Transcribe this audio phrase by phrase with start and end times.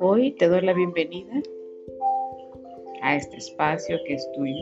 [0.00, 1.32] Hoy te doy la bienvenida
[3.02, 4.54] a este espacio que es tuyo.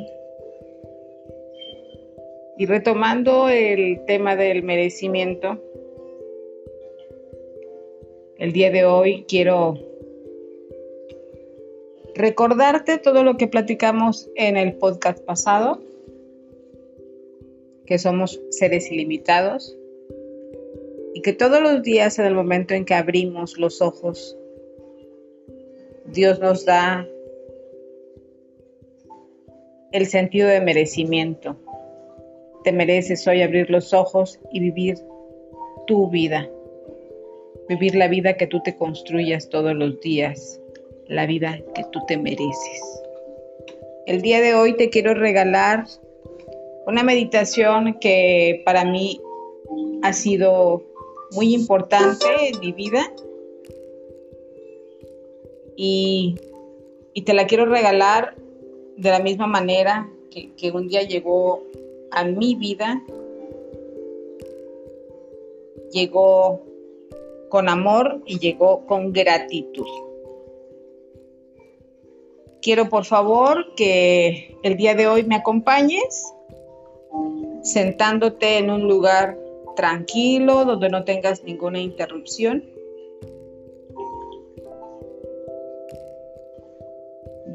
[2.59, 5.61] Y retomando el tema del merecimiento,
[8.39, 9.75] el día de hoy quiero
[12.15, 15.81] recordarte todo lo que platicamos en el podcast pasado,
[17.87, 19.77] que somos seres ilimitados
[21.15, 24.37] y que todos los días en el momento en que abrimos los ojos,
[26.07, 27.07] Dios nos da
[29.93, 31.57] el sentido de merecimiento.
[32.65, 34.99] Te mereces hoy abrir los ojos y vivir
[35.87, 36.51] tu vida,
[37.69, 40.61] vivir la vida que tú te construyas todos los días
[41.09, 43.03] la vida que tú te mereces.
[44.07, 45.85] El día de hoy te quiero regalar
[46.87, 49.21] una meditación que para mí
[50.03, 50.85] ha sido
[51.33, 53.13] muy importante en mi vida.
[55.77, 56.37] Y,
[57.25, 58.37] te la quiero regalar
[58.97, 61.65] de la misma manera que, que un día llegó
[62.13, 63.03] a mi vida,
[65.91, 66.63] llegó
[67.49, 69.87] con amor y llegó con gratitud.
[72.63, 76.36] Quiero por favor que el día de hoy me acompañes
[77.63, 79.37] sentándote en un lugar
[79.75, 82.65] tranquilo donde no tengas ninguna interrupción.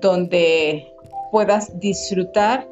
[0.01, 0.91] donde
[1.31, 2.67] puedas disfrutar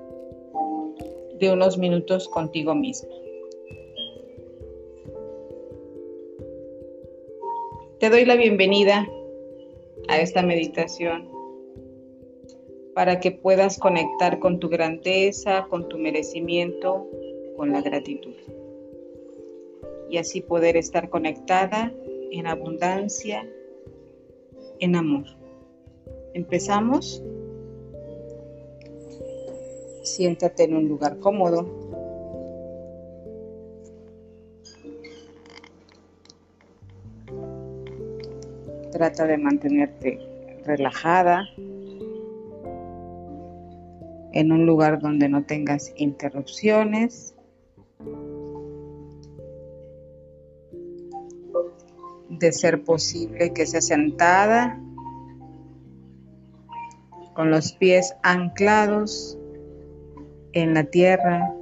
[1.40, 3.10] de unos minutos contigo mismo.
[8.00, 9.08] Te doy la bienvenida
[10.08, 11.30] a esta meditación
[13.00, 17.08] para que puedas conectar con tu grandeza, con tu merecimiento,
[17.56, 18.36] con la gratitud.
[20.10, 21.94] Y así poder estar conectada
[22.30, 23.48] en abundancia,
[24.82, 25.24] en amor.
[26.34, 27.24] Empezamos.
[30.04, 31.70] Siéntate en un lugar cómodo.
[38.92, 40.20] Trata de mantenerte
[40.66, 41.48] relajada,
[44.34, 47.36] en un lugar donde no tengas interrupciones.
[52.30, 54.80] De ser posible que sea sentada
[57.34, 59.38] con los pies anclados
[60.54, 61.54] en la tierra.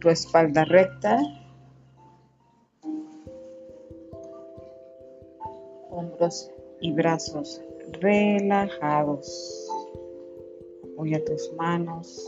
[0.00, 1.20] Tu espalda recta.
[5.90, 6.50] Hombros
[6.80, 7.62] y brazos
[8.00, 9.68] relajados.
[10.92, 12.26] Apoya tus manos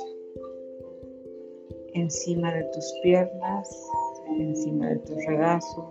[1.94, 3.90] encima de tus piernas,
[4.38, 5.84] encima de tus regazos.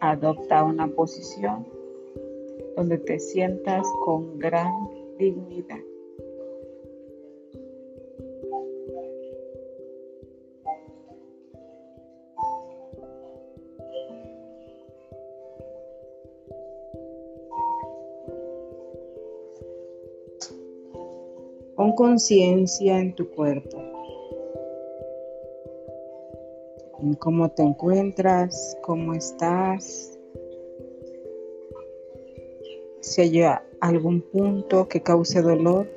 [0.00, 1.77] Adopta una posición
[2.78, 4.72] donde te sientas con gran
[5.18, 5.80] dignidad.
[21.74, 23.76] Con conciencia en tu cuerpo,
[27.00, 30.17] en cómo te encuentras, cómo estás,
[33.00, 33.42] si hay
[33.80, 35.88] algún punto que cause dolor,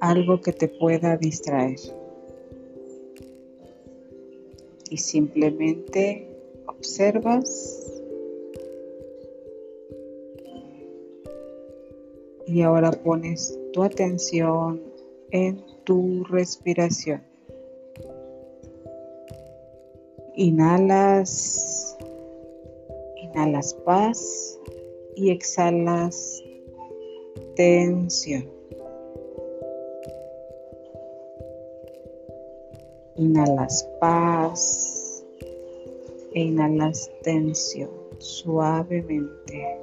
[0.00, 1.78] algo que te pueda distraer.
[4.90, 6.28] Y simplemente
[6.66, 8.02] observas.
[12.46, 14.80] Y ahora pones tu atención
[15.32, 17.22] en tu respiración.
[20.36, 21.96] Inhalas,
[23.16, 24.56] inhalas paz
[25.16, 26.44] y exhalas
[27.56, 28.48] tensión.
[33.16, 35.24] Inhalas paz
[36.34, 39.80] e inhalas tensión suavemente.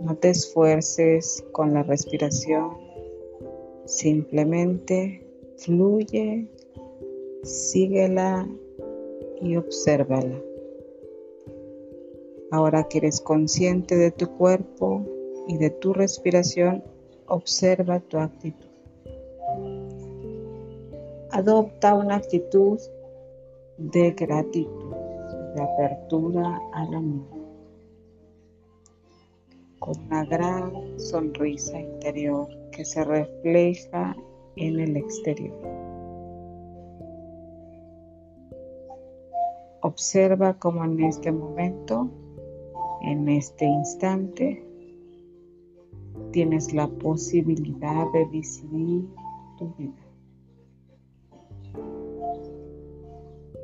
[0.00, 2.70] No te esfuerces con la respiración,
[3.86, 5.26] simplemente
[5.56, 6.46] fluye,
[7.42, 8.48] síguela
[9.40, 10.53] y obsérvala.
[12.54, 15.04] Ahora que eres consciente de tu cuerpo
[15.48, 16.84] y de tu respiración,
[17.26, 18.68] observa tu actitud.
[21.32, 22.78] Adopta una actitud
[23.78, 24.94] de gratitud,
[25.56, 27.26] de apertura al amor,
[29.80, 34.14] con una gran sonrisa interior que se refleja
[34.54, 35.58] en el exterior.
[39.80, 42.08] Observa cómo en este momento,
[43.06, 44.64] en este instante,
[46.32, 49.04] tienes la posibilidad de decidir
[49.58, 49.92] tu vida.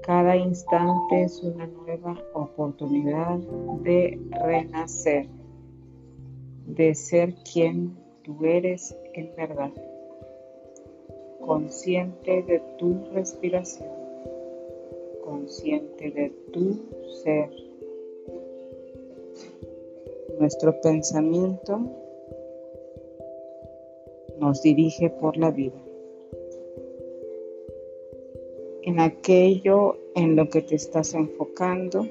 [0.02, 3.38] Cada instante es una nueva oportunidad
[3.82, 5.28] de renacer,
[6.66, 9.72] de ser quien tú eres en verdad,
[11.40, 13.88] consciente de tu respiración,
[15.25, 16.78] consciente de tu
[17.22, 17.69] ser.
[20.40, 21.78] Nuestro pensamiento
[24.38, 25.76] nos dirige por la vida.
[28.84, 32.06] En aquello en lo que te estás enfocando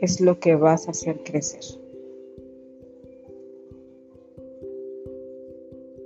[0.00, 1.60] es lo que vas a hacer crecer.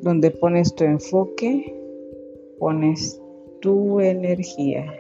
[0.00, 1.72] Donde pones tu enfoque,
[2.58, 3.22] pones
[3.60, 4.92] tu energía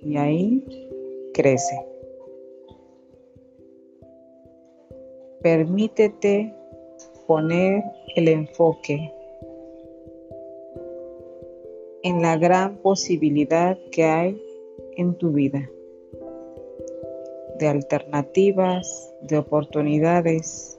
[0.00, 0.64] y ahí
[1.34, 1.91] crece.
[5.42, 6.54] Permítete
[7.26, 7.82] poner
[8.14, 9.12] el enfoque
[12.02, 14.42] en la gran posibilidad que hay
[14.96, 15.68] en tu vida,
[17.58, 20.78] de alternativas, de oportunidades.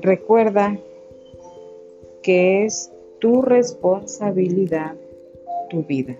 [0.00, 0.78] Recuerda
[2.22, 4.96] que es tu responsabilidad
[5.70, 6.16] tu vida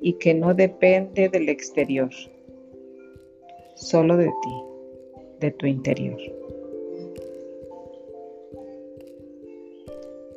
[0.00, 2.10] y que no depende del exterior,
[3.74, 4.62] solo de ti,
[5.40, 6.18] de tu interior.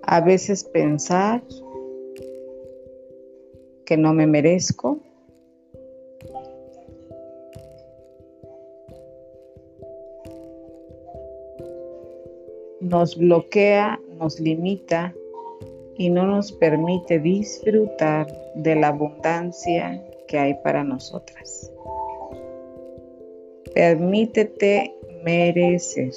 [0.03, 1.43] A veces pensar
[3.87, 4.99] que no me merezco.
[12.81, 15.13] Nos bloquea, nos limita
[15.97, 21.66] y no nos permite disfrutar de la abundancia que hay para nosotras.
[23.77, 24.91] Permítete
[25.23, 26.11] merecer.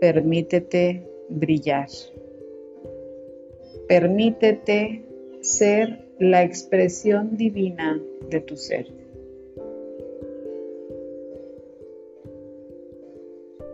[0.00, 1.90] Permítete brillar.
[3.86, 5.04] Permítete
[5.42, 8.86] ser la expresión divina de tu ser.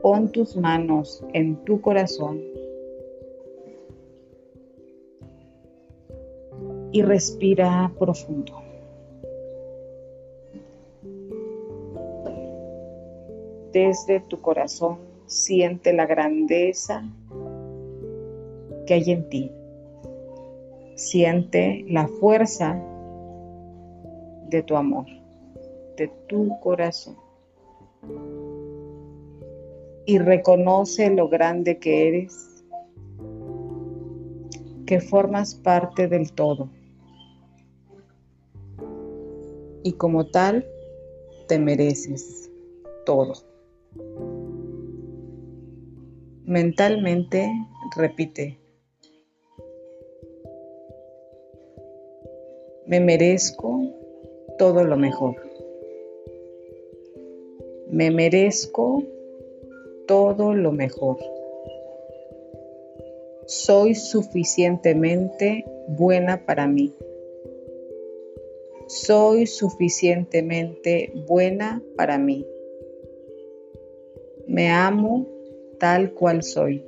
[0.02, 2.42] Pon tus manos en tu corazón
[6.90, 8.63] y respira profundo.
[13.74, 17.02] Desde tu corazón siente la grandeza
[18.86, 19.50] que hay en ti.
[20.94, 22.80] Siente la fuerza
[24.48, 25.06] de tu amor,
[25.96, 27.16] de tu corazón.
[30.06, 32.64] Y reconoce lo grande que eres,
[34.86, 36.68] que formas parte del todo.
[39.82, 40.64] Y como tal,
[41.48, 42.52] te mereces
[43.04, 43.53] todo.
[46.46, 47.50] Mentalmente
[47.96, 48.58] repite,
[52.86, 53.80] me merezco
[54.58, 55.36] todo lo mejor.
[57.88, 59.02] Me merezco
[60.06, 61.16] todo lo mejor.
[63.46, 66.92] Soy suficientemente buena para mí.
[68.86, 72.46] Soy suficientemente buena para mí.
[74.46, 75.33] Me amo
[75.78, 76.82] tal cual soy.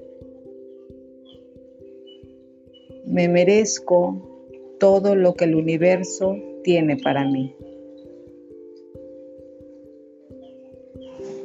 [3.06, 7.54] Me merezco todo lo que el universo tiene para mí.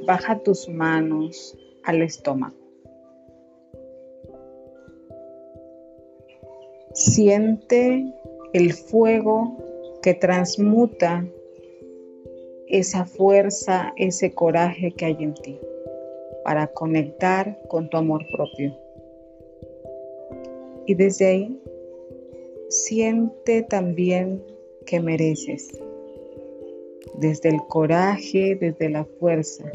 [0.05, 2.55] Baja tus manos al estómago.
[6.93, 8.03] Siente
[8.53, 9.57] el fuego
[10.01, 11.25] que transmuta
[12.67, 15.59] esa fuerza, ese coraje que hay en ti
[16.43, 18.75] para conectar con tu amor propio.
[20.85, 21.61] Y desde ahí,
[22.69, 24.43] siente también
[24.85, 25.79] que mereces,
[27.15, 29.71] desde el coraje, desde la fuerza.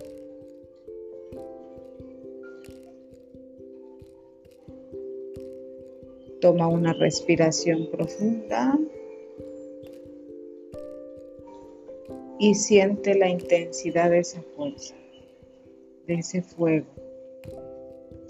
[6.41, 8.79] Toma una respiración profunda
[12.39, 14.95] y siente la intensidad de esa fuerza
[16.07, 16.87] de ese fuego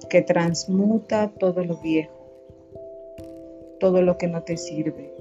[0.08, 2.14] que transmuta todo lo viejo,
[3.80, 5.12] todo lo que no te sirve,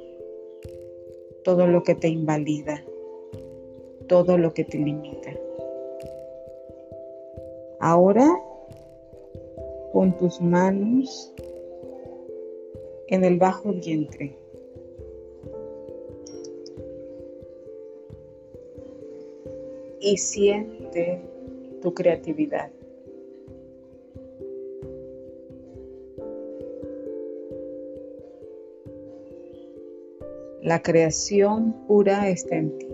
[1.43, 2.83] todo lo que te invalida,
[4.07, 5.31] todo lo que te limita.
[7.79, 8.27] Ahora,
[9.91, 11.33] con tus manos
[13.07, 14.37] en el bajo vientre,
[19.99, 21.19] y siente
[21.85, 22.71] tu creatividad.
[30.63, 32.87] La creación pura está en ti.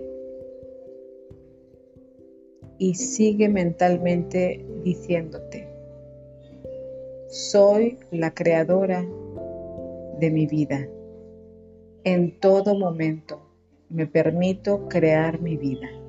[2.80, 5.70] Y sigue mentalmente diciéndote,
[7.30, 9.08] soy la creadora
[10.20, 10.86] de mi vida.
[12.04, 13.40] En todo momento
[13.88, 16.01] me permito crear mi vida.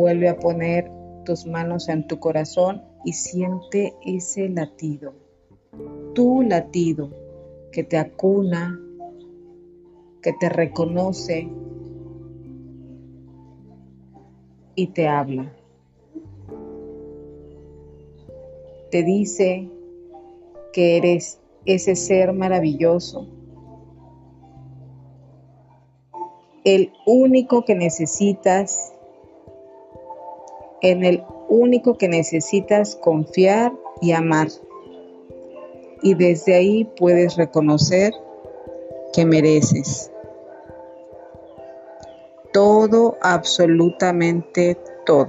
[0.00, 0.90] Vuelve a poner
[1.26, 5.12] tus manos en tu corazón y siente ese latido,
[6.14, 7.10] tu latido
[7.70, 8.80] que te acuna,
[10.22, 11.50] que te reconoce
[14.74, 15.54] y te habla.
[18.90, 19.68] Te dice
[20.72, 23.28] que eres ese ser maravilloso,
[26.64, 28.94] el único que necesitas
[30.82, 34.48] en el único que necesitas confiar y amar.
[36.02, 38.12] Y desde ahí puedes reconocer
[39.12, 40.10] que mereces
[42.52, 45.28] todo, absolutamente todo.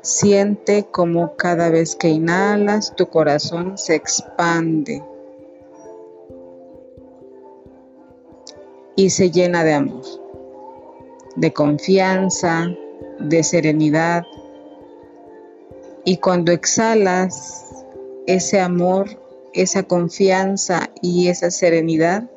[0.00, 5.02] Siente como cada vez que inhalas tu corazón se expande
[8.96, 10.02] y se llena de amor,
[11.36, 12.68] de confianza,
[13.18, 14.24] de serenidad.
[16.04, 17.64] Y cuando exhalas
[18.26, 19.08] ese amor,
[19.54, 22.30] esa confianza y esa serenidad,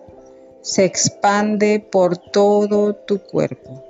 [0.62, 3.84] se expande por todo tu cuerpo,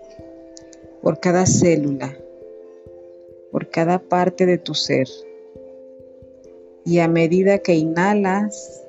[1.02, 2.16] por cada célula,
[3.52, 5.08] por cada parte de tu ser.
[6.86, 8.84] Y a medida que inhalas,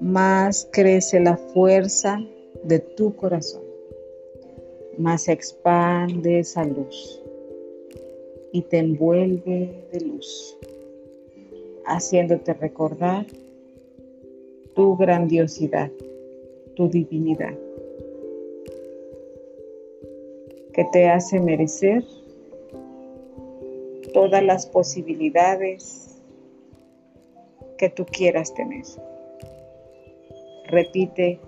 [0.00, 2.20] más crece la fuerza
[2.62, 3.65] de tu corazón
[4.98, 7.22] más expande esa luz
[8.52, 10.56] y te envuelve de luz,
[11.84, 13.26] haciéndote recordar
[14.74, 15.90] tu grandiosidad,
[16.74, 17.54] tu divinidad,
[20.72, 22.04] que te hace merecer
[24.12, 26.16] todas las posibilidades
[27.78, 28.84] que tú quieras tener.
[30.68, 31.38] Repite,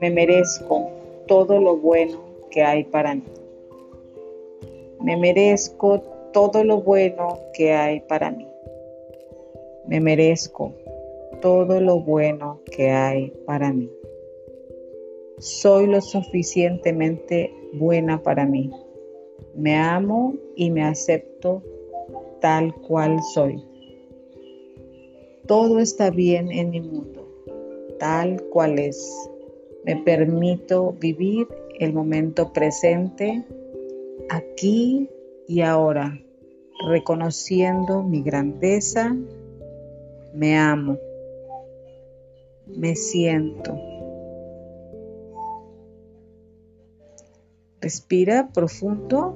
[0.00, 0.99] me merezco
[1.30, 2.18] todo lo bueno
[2.50, 3.22] que hay para mí.
[5.00, 8.48] Me merezco todo lo bueno que hay para mí.
[9.86, 10.74] Me merezco
[11.40, 13.88] todo lo bueno que hay para mí.
[15.38, 18.68] Soy lo suficientemente buena para mí.
[19.54, 21.62] Me amo y me acepto
[22.40, 23.62] tal cual soy.
[25.46, 27.24] Todo está bien en mi mundo,
[28.00, 29.30] tal cual es.
[29.84, 33.44] Me permito vivir el momento presente,
[34.28, 35.08] aquí
[35.48, 36.18] y ahora,
[36.88, 39.16] reconociendo mi grandeza,
[40.34, 40.98] me amo,
[42.66, 43.76] me siento.
[47.80, 49.34] Respira profundo.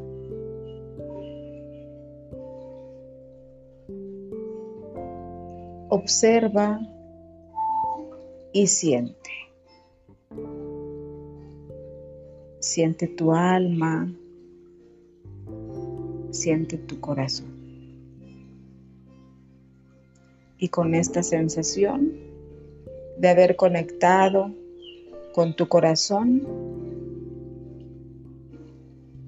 [5.89, 6.79] Observa
[8.53, 9.44] y siente.
[12.65, 14.11] Siente tu alma,
[16.31, 17.53] siente tu corazón.
[20.57, 22.11] Y con esta sensación
[23.19, 24.51] de haber conectado
[25.35, 26.43] con tu corazón,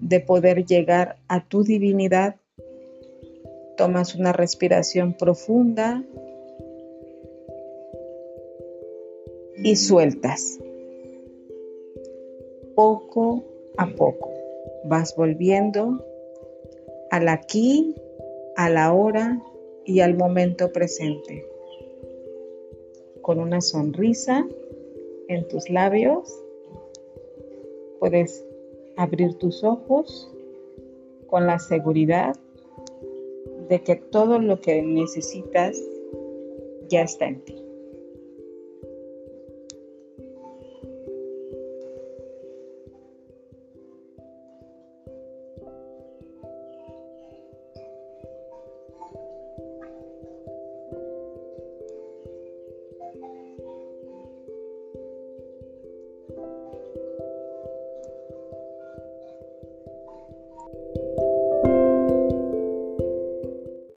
[0.01, 2.37] de poder llegar a tu divinidad,
[3.77, 6.03] tomas una respiración profunda
[9.63, 10.59] y sueltas
[12.77, 13.43] poco
[13.79, 14.31] a poco.
[14.85, 16.05] Vas volviendo
[17.11, 17.97] al aquí,
[18.55, 19.43] a la hora
[19.85, 21.45] y al momento presente.
[23.23, 24.47] Con una sonrisa
[25.27, 26.33] en tus labios,
[27.99, 28.45] puedes
[28.97, 30.33] abrir tus ojos
[31.27, 32.37] con la seguridad
[33.69, 35.83] de que todo lo que necesitas
[36.89, 37.66] ya está en ti.